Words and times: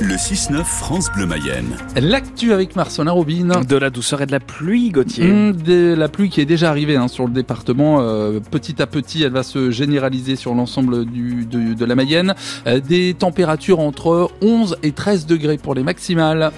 Le 0.00 0.16
6-9 0.16 0.64
France 0.64 1.08
Bleu 1.14 1.24
Mayenne. 1.24 1.76
L'actu 1.94 2.52
avec 2.52 2.74
Marcelin 2.74 3.12
Robin. 3.12 3.62
De 3.62 3.76
la 3.76 3.90
douceur 3.90 4.22
et 4.22 4.26
de 4.26 4.32
la 4.32 4.40
pluie, 4.40 4.90
Gauthier. 4.90 5.24
Mmh, 5.24 5.52
de 5.62 5.94
la 5.96 6.08
pluie 6.08 6.30
qui 6.30 6.40
est 6.40 6.46
déjà 6.46 6.68
arrivée 6.68 6.96
hein, 6.96 7.06
sur 7.06 7.26
le 7.26 7.32
département. 7.32 8.00
Euh, 8.00 8.40
petit 8.40 8.82
à 8.82 8.88
petit, 8.88 9.22
elle 9.22 9.30
va 9.30 9.44
se 9.44 9.70
généraliser 9.70 10.34
sur 10.34 10.52
l'ensemble 10.52 11.04
de, 11.04 11.74
de, 11.74 11.84
la 11.84 11.94
Mayenne. 11.94 12.34
Euh, 12.66 12.80
des 12.80 13.14
températures 13.14 13.78
entre 13.78 14.32
11 14.42 14.78
et 14.82 14.90
13 14.90 15.26
degrés 15.26 15.58
pour 15.58 15.74
les 15.76 15.84
maximales. 15.84 16.50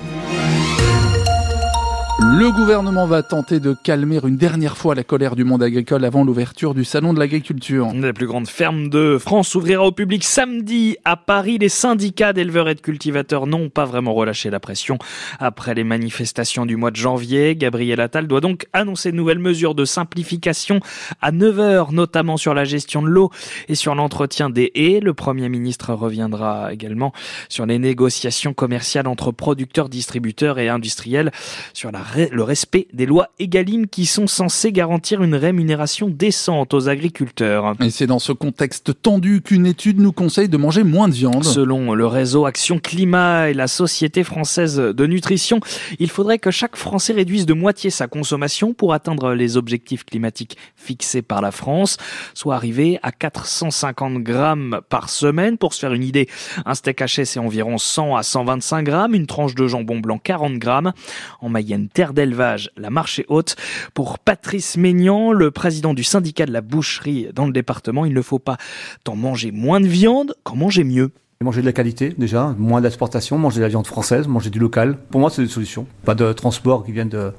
Le 2.38 2.52
gouvernement 2.52 3.06
va 3.06 3.22
tenter 3.22 3.60
de 3.60 3.72
calmer 3.72 4.20
une 4.22 4.36
dernière 4.36 4.76
fois 4.76 4.94
la 4.94 5.04
colère 5.04 5.36
du 5.36 5.44
monde 5.44 5.62
agricole 5.62 6.04
avant 6.04 6.22
l'ouverture 6.22 6.74
du 6.74 6.84
salon 6.84 7.14
de 7.14 7.18
l'agriculture. 7.18 7.88
La 7.94 8.12
plus 8.12 8.26
grande 8.26 8.46
ferme 8.46 8.90
de 8.90 9.16
France 9.16 9.54
ouvrira 9.54 9.82
au 9.84 9.90
public 9.90 10.22
samedi 10.22 10.98
à 11.06 11.16
Paris. 11.16 11.56
Les 11.56 11.70
syndicats 11.70 12.34
d'éleveurs 12.34 12.68
et 12.68 12.74
de 12.74 12.82
cultivateurs 12.82 13.46
n'ont 13.46 13.70
pas 13.70 13.86
vraiment 13.86 14.12
relâché 14.12 14.50
la 14.50 14.60
pression 14.60 14.98
après 15.40 15.72
les 15.72 15.82
manifestations 15.82 16.66
du 16.66 16.76
mois 16.76 16.90
de 16.90 16.96
janvier. 16.96 17.56
Gabriel 17.56 18.02
Attal 18.02 18.26
doit 18.26 18.42
donc 18.42 18.66
annoncer 18.74 19.12
de 19.12 19.16
nouvelles 19.16 19.38
mesures 19.38 19.74
de 19.74 19.86
simplification 19.86 20.80
à 21.22 21.32
9 21.32 21.58
heures, 21.58 21.92
notamment 21.92 22.36
sur 22.36 22.52
la 22.52 22.64
gestion 22.64 23.00
de 23.00 23.08
l'eau 23.08 23.30
et 23.68 23.74
sur 23.74 23.94
l'entretien 23.94 24.50
des 24.50 24.72
haies. 24.74 25.00
Le 25.00 25.14
Premier 25.14 25.48
ministre 25.48 25.94
reviendra 25.94 26.70
également 26.70 27.14
sur 27.48 27.64
les 27.64 27.78
négociations 27.78 28.52
commerciales 28.52 29.08
entre 29.08 29.32
producteurs, 29.32 29.88
distributeurs 29.88 30.58
et 30.58 30.68
industriels, 30.68 31.32
sur 31.72 31.90
la 31.90 32.02
le 32.30 32.42
respect 32.42 32.88
des 32.92 33.06
lois 33.06 33.28
EGalim 33.38 33.86
qui 33.86 34.06
sont 34.06 34.26
censées 34.26 34.72
garantir 34.72 35.22
une 35.22 35.34
rémunération 35.34 36.08
décente 36.08 36.74
aux 36.74 36.88
agriculteurs. 36.88 37.74
Et 37.80 37.90
c'est 37.90 38.06
dans 38.06 38.18
ce 38.18 38.32
contexte 38.32 39.00
tendu 39.02 39.42
qu'une 39.42 39.66
étude 39.66 40.00
nous 40.00 40.12
conseille 40.12 40.48
de 40.48 40.56
manger 40.56 40.82
moins 40.82 41.08
de 41.08 41.14
viande. 41.14 41.44
Selon 41.44 41.94
le 41.94 42.06
réseau 42.06 42.46
Action 42.46 42.78
Climat 42.78 43.50
et 43.50 43.54
la 43.54 43.68
Société 43.68 44.24
française 44.24 44.76
de 44.76 45.06
nutrition, 45.06 45.60
il 45.98 46.10
faudrait 46.10 46.38
que 46.38 46.50
chaque 46.50 46.76
Français 46.76 47.12
réduise 47.12 47.46
de 47.46 47.54
moitié 47.54 47.90
sa 47.90 48.06
consommation 48.06 48.72
pour 48.74 48.92
atteindre 48.92 49.34
les 49.34 49.56
objectifs 49.56 50.04
climatiques 50.04 50.56
fixés 50.76 51.22
par 51.22 51.40
la 51.40 51.50
France, 51.50 51.96
soit 52.34 52.54
arriver 52.54 52.98
à 53.02 53.12
450 53.12 54.22
grammes 54.22 54.80
par 54.88 55.08
semaine. 55.08 55.58
Pour 55.58 55.74
se 55.74 55.80
faire 55.80 55.92
une 55.92 56.04
idée, 56.04 56.28
un 56.64 56.74
steak 56.74 57.02
haché 57.02 57.24
c'est 57.24 57.40
environ 57.40 57.78
100 57.78 58.16
à 58.16 58.22
125 58.22 58.82
grammes, 58.82 59.14
une 59.14 59.26
tranche 59.26 59.54
de 59.54 59.66
jambon 59.66 59.98
blanc 59.98 60.18
40 60.18 60.54
grammes. 60.54 60.92
En 61.40 61.48
Mayenne, 61.48 61.88
terre 61.88 62.12
d'élevage, 62.16 62.70
la 62.76 62.90
marche 62.90 63.20
est 63.20 63.26
haute. 63.28 63.54
Pour 63.94 64.18
Patrice 64.18 64.76
Maignan, 64.76 65.30
le 65.30 65.52
président 65.52 65.94
du 65.94 66.02
syndicat 66.02 66.46
de 66.46 66.52
la 66.52 66.62
boucherie 66.62 67.28
dans 67.32 67.46
le 67.46 67.52
département, 67.52 68.04
il 68.04 68.14
ne 68.14 68.22
faut 68.22 68.40
pas 68.40 68.56
tant 69.04 69.14
manger 69.14 69.52
moins 69.52 69.80
de 69.80 69.86
viande 69.86 70.34
qu'en 70.42 70.56
manger 70.56 70.82
mieux. 70.82 71.12
Manger 71.42 71.60
de 71.60 71.66
la 71.66 71.72
qualité 71.72 72.14
déjà, 72.16 72.54
moins 72.58 72.80
d'exportation, 72.80 73.38
manger 73.38 73.58
de 73.58 73.62
la 73.62 73.68
viande 73.68 73.86
française, 73.86 74.26
manger 74.26 74.50
du 74.50 74.58
local. 74.58 74.96
Pour 75.10 75.20
moi, 75.20 75.30
c'est 75.30 75.42
une 75.42 75.48
solution. 75.48 75.86
Pas 76.04 76.14
de 76.14 76.32
transport 76.32 76.84
qui 76.84 76.92
viennent 76.92 77.10
de, 77.10 77.32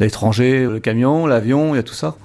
l'étranger, 0.00 0.64
le 0.64 0.80
camion, 0.80 1.26
l'avion, 1.26 1.74
il 1.74 1.76
y 1.76 1.80
a 1.80 1.84
tout 1.84 1.94
ça. 1.94 2.16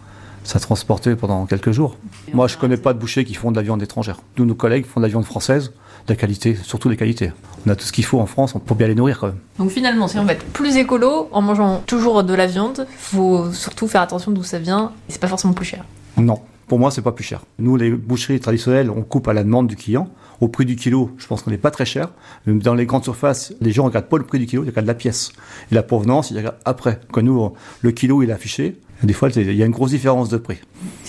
Ça 0.44 0.60
transporté 0.60 1.16
pendant 1.16 1.46
quelques 1.46 1.72
jours. 1.72 1.98
Moi, 2.34 2.48
je 2.48 2.58
connais 2.58 2.78
pas 2.78 2.94
de 2.94 3.00
bouchers 3.00 3.26
qui 3.26 3.34
font 3.34 3.52
de 3.52 3.56
la 3.56 3.62
viande 3.62 3.84
étrangère. 3.84 4.20
Tous 4.36 4.46
nos 4.46 4.56
collègues 4.56 4.86
font 4.86 5.00
de 5.00 5.06
la 5.06 5.10
viande 5.10 5.26
française, 5.26 5.74
de 6.08 6.14
la 6.14 6.16
qualité, 6.16 6.56
surtout 6.56 6.90
des 6.90 6.98
qualités 6.98 7.32
on 7.66 7.70
a 7.70 7.76
tout 7.76 7.86
ce 7.86 7.92
qu'il 7.92 8.06
faut 8.06 8.20
en 8.20 8.26
France 8.26 8.56
pour 8.66 8.76
bien 8.76 8.88
les 8.88 8.96
nourrir 8.96 9.20
quand 9.20 9.28
même. 9.28 9.40
Donc 9.58 9.72
finalement, 9.72 10.08
si 10.08 10.18
on 10.18 10.24
veut 10.24 10.32
être 10.32 10.46
plus 10.46 10.78
écolo 10.78 11.30
en 11.32 11.42
mangeant 11.42 11.82
toujours 11.86 12.24
de 12.24 12.34
la 12.34 12.48
viande, 12.48 12.88
faut 12.98 13.52
surtout 13.52 13.88
faire 13.88 14.02
attention 14.02 14.32
d'où 14.32 14.44
ça 14.44 14.60
vient 14.60 14.92
et 15.08 15.12
c'est 15.12 15.22
pas 15.22 15.28
forcément 15.28 15.54
plus 15.54 15.66
cher. 15.66 15.86
Non, 16.18 16.40
pour 16.68 16.80
moi 16.80 16.92
c'est 16.92 17.02
pas 17.02 17.12
plus 17.12 17.24
cher. 17.24 17.42
Nous 17.58 17.76
les 17.76 17.92
boucheries 17.92 18.40
traditionnelles, 18.40 18.90
on 18.90 19.02
coupe 19.02 19.28
à 19.28 19.34
la 19.34 19.44
demande 19.44 19.68
du 19.68 19.76
client. 19.76 20.10
Au 20.42 20.48
prix 20.48 20.66
du 20.66 20.78
kilo, 20.78 21.12
je 21.18 21.28
pense 21.28 21.42
qu'on 21.42 21.52
n'est 21.52 21.58
pas 21.58 21.72
très 21.72 21.84
cher. 21.84 22.12
Dans 22.48 22.74
les 22.74 22.86
grandes 22.86 23.04
surfaces, 23.04 23.54
les 23.60 23.74
gens 23.74 23.84
regardent 23.84 24.08
pas 24.08 24.18
le 24.18 24.24
prix 24.24 24.40
du 24.40 24.46
kilo, 24.46 24.64
ils 24.64 24.70
regardent 24.70 24.88
la 24.88 24.94
pièce. 24.94 25.34
Et 25.70 25.76
la 25.76 25.84
provenance, 25.84 26.32
ils 26.32 26.38
regardent 26.38 26.60
après. 26.64 27.02
Quand 27.12 27.22
nous, 27.22 27.52
le 27.82 27.92
kilo 27.92 28.24
il 28.24 28.30
est 28.30 28.34
affiché, 28.34 28.80
des 29.04 29.14
fois, 29.14 29.30
il 29.36 29.56
y 29.56 29.64
a 29.64 29.66
une 29.66 29.72
grosse 29.72 29.92
différence 29.92 30.30
de 30.30 30.38
prix. 30.38 30.58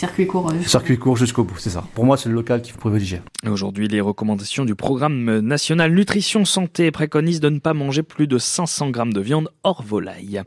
Circuit 0.00 0.26
court. 0.26 0.50
Euh, 0.50 0.62
Circuit 0.62 0.98
court 0.98 1.18
jusqu'au 1.18 1.44
bout, 1.44 1.58
c'est 1.58 1.68
ça. 1.68 1.84
Pour 1.92 2.06
moi, 2.06 2.16
c'est 2.16 2.30
le 2.30 2.34
local 2.34 2.62
qu'il 2.62 2.72
faut 2.72 2.78
privilégier. 2.78 3.20
Aujourd'hui, 3.46 3.86
les 3.86 4.00
recommandations 4.00 4.64
du 4.64 4.74
programme 4.74 5.40
national 5.40 5.92
nutrition 5.92 6.46
santé 6.46 6.90
préconisent 6.90 7.40
de 7.40 7.50
ne 7.50 7.58
pas 7.58 7.74
manger 7.74 8.02
plus 8.02 8.26
de 8.26 8.38
500 8.38 8.88
grammes 8.88 9.12
de 9.12 9.20
viande 9.20 9.50
hors 9.62 9.82
volaille. 9.82 10.40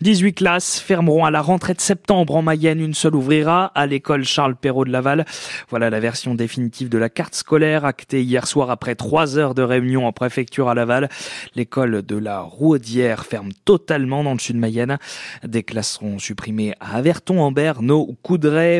18 0.00 0.32
classes 0.32 0.80
fermeront 0.80 1.26
à 1.26 1.30
la 1.30 1.42
rentrée 1.42 1.74
de 1.74 1.82
septembre 1.82 2.34
en 2.34 2.40
Mayenne. 2.40 2.80
Une 2.80 2.94
seule 2.94 3.14
ouvrira 3.14 3.66
à 3.74 3.84
l'école 3.86 4.24
Charles 4.24 4.56
Perrault 4.56 4.86
de 4.86 4.90
Laval. 4.90 5.26
Voilà 5.68 5.90
la 5.90 6.00
version 6.00 6.34
définitive 6.34 6.88
de 6.88 6.96
la 6.96 7.10
carte 7.10 7.34
scolaire 7.34 7.84
actée 7.84 8.22
hier 8.22 8.46
soir 8.46 8.70
après 8.70 8.94
trois 8.94 9.36
heures 9.36 9.54
de 9.54 9.62
réunion 9.62 10.06
en 10.06 10.12
préfecture 10.12 10.70
à 10.70 10.74
Laval. 10.74 11.10
L'école 11.54 12.00
de 12.00 12.16
la 12.16 12.40
Rouaudière 12.40 13.26
ferme 13.26 13.50
totalement 13.66 14.24
dans 14.24 14.32
le 14.32 14.38
sud 14.38 14.56
de 14.56 14.60
Mayenne. 14.60 14.96
Des 15.44 15.62
classes 15.62 15.92
seront 15.92 16.18
supprimées 16.18 16.72
à 16.80 16.96
Averton, 16.96 17.42
en 17.42 17.52
Berno 17.52 18.06
ou 18.08 18.16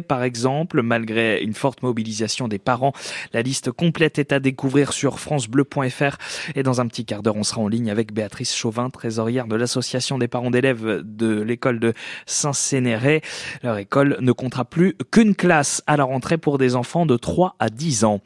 Par 0.03 0.23
exemple, 0.23 0.83
malgré 0.83 1.43
une 1.43 1.55
forte 1.55 1.83
mobilisation 1.83 2.49
des 2.49 2.59
parents. 2.59 2.93
La 3.33 3.43
liste 3.43 3.71
complète 3.71 4.19
est 4.19 4.33
à 4.33 4.41
découvrir 4.41 4.93
sur 4.93 5.21
francebleu.fr 5.21 6.17
et 6.55 6.63
dans 6.63 6.81
un 6.81 6.87
petit 6.87 7.05
quart 7.05 7.23
d'heure, 7.23 7.37
on 7.37 7.43
sera 7.43 7.61
en 7.61 7.69
ligne 7.69 7.91
avec 7.91 8.13
Béatrice 8.13 8.55
Chauvin, 8.55 8.91
trésorière 8.91 9.47
de 9.47 9.57
l'association 9.57 10.19
des 10.19 10.29
parents 10.29 10.51
d'élèves 10.51 11.03
de 11.05 11.41
l'école 11.41 11.81
de 11.81 11.93
Saint-Sénéré. 12.27 13.23
Leur 13.63 13.79
école 13.79 14.17
ne 14.21 14.33
comptera 14.33 14.65
plus 14.65 14.95
qu'une 15.11 15.35
classe 15.35 15.83
à 15.87 15.97
la 15.97 16.05
rentrée 16.05 16.39
pour 16.39 16.59
des 16.59 16.77
enfants 16.77 17.07
de 17.07 17.17
3 17.17 17.57
à 17.59 17.71
10 17.71 18.05
ans. 18.05 18.21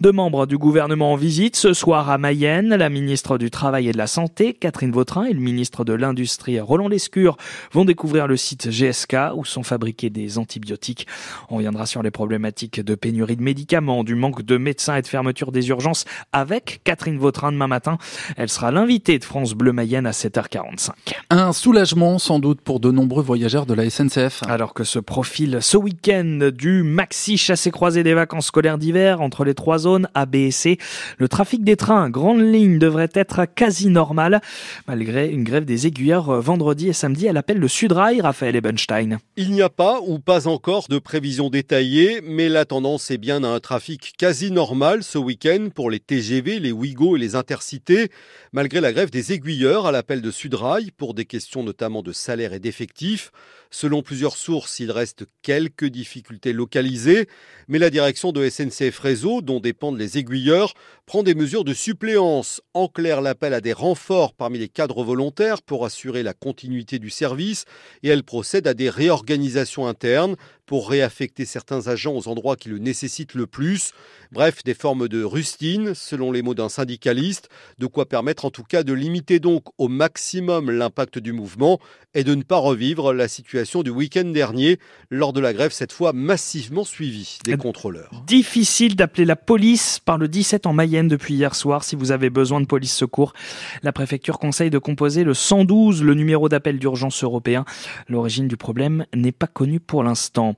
Deux 0.00 0.12
membres 0.12 0.46
du 0.46 0.58
gouvernement 0.58 1.12
en 1.12 1.16
visite 1.16 1.56
ce 1.56 1.72
soir 1.72 2.10
à 2.10 2.18
Mayenne, 2.18 2.74
la 2.74 2.88
ministre 2.88 3.38
du 3.38 3.50
Travail 3.50 3.88
et 3.88 3.92
de 3.92 3.98
la 3.98 4.06
Santé, 4.06 4.54
Catherine 4.54 4.92
Vautrin, 4.92 5.24
et 5.24 5.32
le 5.32 5.40
ministre 5.40 5.84
de 5.84 5.92
l'Industrie, 5.92 6.60
Roland 6.60 6.88
Lescure, 6.88 7.36
vont 7.72 7.84
découvrir 7.84 8.26
le 8.26 8.36
site 8.36 8.68
GS 8.68 9.06
où 9.34 9.44
sont 9.44 9.62
fabriqués 9.62 10.10
des 10.10 10.38
antibiotiques. 10.38 11.05
On 11.50 11.56
reviendra 11.56 11.86
sur 11.86 12.02
les 12.02 12.10
problématiques 12.10 12.80
de 12.80 12.94
pénurie 12.94 13.36
de 13.36 13.42
médicaments, 13.42 14.04
du 14.04 14.14
manque 14.14 14.42
de 14.42 14.56
médecins 14.56 14.96
et 14.96 15.02
de 15.02 15.06
fermeture 15.06 15.52
des 15.52 15.68
urgences 15.68 16.04
avec 16.32 16.80
Catherine 16.84 17.18
Vautrin 17.18 17.52
demain 17.52 17.66
matin. 17.66 17.98
Elle 18.36 18.48
sera 18.48 18.70
l'invitée 18.70 19.18
de 19.18 19.24
France 19.24 19.54
Bleu 19.54 19.72
Mayenne 19.72 20.06
à 20.06 20.12
7h45. 20.12 20.90
Un 21.30 21.52
soulagement 21.52 22.18
sans 22.18 22.38
doute 22.38 22.60
pour 22.60 22.80
de 22.80 22.90
nombreux 22.90 23.22
voyageurs 23.22 23.66
de 23.66 23.74
la 23.74 23.88
SNCF. 23.88 24.42
Alors 24.48 24.74
que 24.74 24.84
se 24.84 24.98
profile 24.98 25.58
ce 25.60 25.76
week-end 25.76 26.50
du 26.52 26.82
maxi 26.82 27.36
chassé-croisé 27.36 28.02
des 28.02 28.14
vacances 28.14 28.46
scolaires 28.46 28.78
d'hiver 28.78 29.20
entre 29.20 29.44
les 29.44 29.54
trois 29.54 29.78
zones 29.78 30.08
A, 30.14 30.26
B 30.26 30.36
et 30.36 30.50
C, 30.50 30.78
le 31.18 31.28
trafic 31.28 31.64
des 31.64 31.76
trains, 31.76 32.10
grande 32.10 32.40
ligne, 32.40 32.78
devrait 32.78 33.10
être 33.14 33.44
quasi 33.44 33.88
normal 33.88 34.40
malgré 34.86 35.28
une 35.28 35.44
grève 35.44 35.64
des 35.64 35.86
aiguilleurs 35.86 36.40
vendredi 36.40 36.88
et 36.88 36.92
samedi 36.92 37.28
à 37.28 37.32
l'appel 37.32 37.60
de 37.60 37.68
Sudrail, 37.68 38.20
Raphaël 38.20 38.56
Ebenstein. 38.56 39.18
Il 39.36 39.52
n'y 39.52 39.62
a 39.62 39.68
pas 39.68 40.00
ou 40.06 40.18
pas 40.18 40.48
encore 40.48 40.86
de 40.88 40.95
prévision 40.98 41.50
détaillée, 41.50 42.20
mais 42.22 42.48
la 42.48 42.64
tendance 42.64 43.10
est 43.10 43.18
bien 43.18 43.44
à 43.44 43.48
un 43.48 43.60
trafic 43.60 44.14
quasi 44.18 44.50
normal 44.50 45.02
ce 45.02 45.18
week-end 45.18 45.68
pour 45.74 45.90
les 45.90 46.00
TGV, 46.00 46.60
les 46.60 46.72
Ouigo 46.72 47.16
et 47.16 47.20
les 47.20 47.34
intercités, 47.34 48.10
malgré 48.52 48.80
la 48.80 48.92
grève 48.92 49.10
des 49.10 49.32
aiguilleurs 49.32 49.86
à 49.86 49.92
l'appel 49.92 50.22
de 50.22 50.30
Sudrail 50.30 50.90
pour 50.90 51.14
des 51.14 51.24
questions 51.24 51.62
notamment 51.62 52.02
de 52.02 52.12
salaire 52.12 52.52
et 52.52 52.58
d'effectifs. 52.58 53.30
Selon 53.70 54.02
plusieurs 54.02 54.36
sources, 54.36 54.78
il 54.80 54.90
reste 54.90 55.24
quelques 55.42 55.86
difficultés 55.86 56.52
localisées, 56.52 57.26
mais 57.68 57.78
la 57.78 57.90
direction 57.90 58.32
de 58.32 58.48
SNCF 58.48 58.98
Réseau, 58.98 59.42
dont 59.42 59.60
dépendent 59.60 59.98
les 59.98 60.18
aiguilleurs, 60.18 60.74
prend 61.06 61.22
des 61.22 61.36
mesures 61.36 61.62
de 61.62 61.72
suppléance. 61.72 62.60
En 62.74 62.88
clair, 62.88 63.20
l'appel 63.20 63.54
à 63.54 63.60
des 63.60 63.72
renforts 63.72 64.34
parmi 64.34 64.58
les 64.58 64.68
cadres 64.68 65.04
volontaires 65.04 65.62
pour 65.62 65.84
assurer 65.84 66.24
la 66.24 66.34
continuité 66.34 66.98
du 66.98 67.10
service 67.10 67.64
et 68.02 68.08
elle 68.08 68.24
procède 68.24 68.66
à 68.66 68.74
des 68.74 68.90
réorganisations 68.90 69.86
internes 69.86 70.34
pour 70.66 70.90
réaffecter 70.90 71.44
certains 71.44 71.86
agents 71.86 72.14
aux 72.14 72.26
endroits 72.26 72.56
qui 72.56 72.68
le 72.68 72.78
nécessitent 72.78 73.34
le 73.34 73.46
plus. 73.46 73.92
Bref, 74.32 74.64
des 74.64 74.74
formes 74.74 75.06
de 75.06 75.22
rustine, 75.22 75.94
selon 75.94 76.32
les 76.32 76.42
mots 76.42 76.54
d'un 76.54 76.68
syndicaliste, 76.68 77.48
de 77.78 77.86
quoi 77.86 78.06
permettre 78.06 78.44
en 78.44 78.50
tout 78.50 78.64
cas 78.64 78.82
de 78.82 78.92
limiter 78.92 79.38
donc 79.38 79.62
au 79.78 79.86
maximum 79.86 80.72
l'impact 80.72 81.20
du 81.20 81.32
mouvement 81.32 81.78
et 82.14 82.24
de 82.24 82.34
ne 82.34 82.42
pas 82.42 82.56
revivre 82.56 83.12
la 83.12 83.28
situation 83.28 83.82
du 83.82 83.90
week-end 83.90 84.24
dernier, 84.24 84.78
lors 85.10 85.32
de 85.32 85.40
la 85.40 85.52
grève 85.52 85.70
cette 85.70 85.92
fois 85.92 86.12
massivement 86.12 86.82
suivie 86.82 87.38
des 87.44 87.56
contrôleurs. 87.56 88.24
Difficile 88.26 88.96
d'appeler 88.96 89.24
la 89.24 89.36
police 89.36 90.00
par 90.04 90.18
le 90.18 90.26
17 90.26 90.66
en 90.66 90.72
Depuis 91.04 91.34
hier 91.34 91.54
soir 91.54 91.84
si 91.84 91.94
vous 91.94 92.10
avez 92.10 92.30
besoin 92.30 92.58
de 92.58 92.64
police 92.64 92.94
secours. 92.94 93.34
La 93.82 93.92
préfecture 93.92 94.38
conseille 94.38 94.70
de 94.70 94.78
composer 94.78 95.24
le 95.24 95.34
112, 95.34 96.02
le 96.02 96.14
numéro 96.14 96.48
d'appel 96.48 96.78
d'urgence 96.78 97.22
européen. 97.22 97.66
L'origine 98.08 98.48
du 98.48 98.56
problème 98.56 99.04
n'est 99.14 99.30
pas 99.30 99.46
connue 99.46 99.78
pour 99.78 100.02
l'instant. 100.02 100.54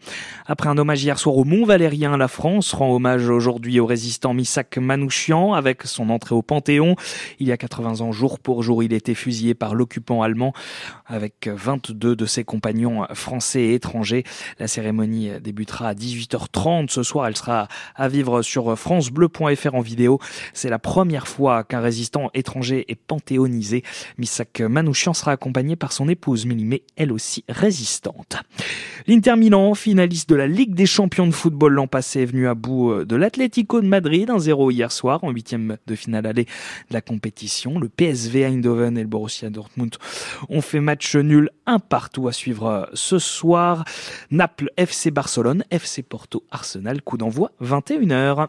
Après 0.46 0.68
un 0.68 0.78
hommage 0.78 1.02
hier 1.02 1.18
soir 1.18 1.36
au 1.36 1.44
Mont 1.44 1.64
Valérien, 1.64 2.16
la 2.16 2.28
France 2.28 2.72
rend 2.72 2.94
hommage 2.94 3.28
aujourd'hui 3.28 3.80
au 3.80 3.86
résistant 3.86 4.32
Missak 4.32 4.78
Manouchian 4.78 5.54
avec 5.54 5.82
son 5.82 6.08
entrée 6.08 6.36
au 6.36 6.42
Panthéon. 6.42 6.94
Il 7.40 7.48
y 7.48 7.52
a 7.52 7.56
80 7.56 8.00
ans, 8.00 8.12
jour 8.12 8.38
pour 8.38 8.62
jour, 8.62 8.84
il 8.84 8.92
était 8.92 9.14
fusillé 9.14 9.54
par 9.54 9.74
l'occupant 9.74 10.22
allemand 10.22 10.52
avec 11.06 11.48
22 11.52 12.14
de 12.14 12.26
ses 12.26 12.44
compagnons 12.44 13.06
français 13.12 13.62
et 13.62 13.74
étrangers. 13.74 14.22
La 14.60 14.68
cérémonie 14.68 15.32
débutera 15.40 15.88
à 15.88 15.94
18h30 15.94 16.90
ce 16.90 17.02
soir. 17.02 17.26
Elle 17.26 17.36
sera 17.36 17.66
à 17.96 18.06
vivre 18.06 18.42
sur 18.42 18.78
francebleu.fr 18.78 19.74
en 19.74 19.80
vidéo. 19.80 20.20
C'est 20.52 20.70
la 20.70 20.78
première 20.78 21.28
fois 21.28 21.64
qu'un 21.64 21.80
résistant 21.80 22.30
étranger 22.34 22.84
est 22.88 22.98
panthéonisé. 22.98 23.82
Missak 24.18 24.60
Manouchian 24.60 25.14
sera 25.14 25.32
accompagné 25.32 25.76
par 25.76 25.92
son 25.92 26.08
épouse 26.08 26.46
Milimé, 26.46 26.82
elle 26.96 27.12
aussi 27.12 27.44
résistante. 27.48 28.36
L'Inter 29.06 29.36
Milan, 29.36 29.74
finaliste 29.74 30.28
de 30.28 30.34
la 30.34 30.46
Ligue 30.46 30.74
des 30.74 30.86
champions 30.86 31.26
de 31.26 31.32
football 31.32 31.72
l'an 31.72 31.86
passé, 31.86 32.22
est 32.22 32.26
venu 32.26 32.48
à 32.48 32.54
bout 32.54 33.04
de 33.04 33.16
l'Atlético 33.16 33.80
de 33.80 33.86
Madrid, 33.86 34.28
1-0 34.28 34.72
hier 34.72 34.92
soir 34.92 35.24
en 35.24 35.30
huitième 35.30 35.76
de 35.86 35.94
finale 35.94 36.26
aller 36.26 36.44
de 36.44 36.94
la 36.94 37.00
compétition. 37.00 37.78
Le 37.78 37.88
PSV 37.88 38.44
Eindhoven 38.44 38.98
et 38.98 39.02
le 39.02 39.08
Borussia 39.08 39.50
Dortmund 39.50 39.96
ont 40.48 40.60
fait 40.60 40.80
match 40.80 41.16
nul 41.16 41.50
un 41.66 41.78
partout 41.78 42.28
à 42.28 42.32
suivre 42.32 42.88
ce 42.94 43.18
soir. 43.18 43.84
Naples 44.30 44.70
FC 44.76 45.10
Barcelone, 45.10 45.64
FC 45.70 46.02
Porto 46.02 46.44
Arsenal, 46.50 47.02
coup 47.02 47.16
d'envoi 47.16 47.52
21h. 47.62 48.46